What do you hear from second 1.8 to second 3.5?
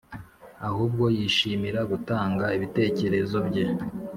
gutanga ibitekerezo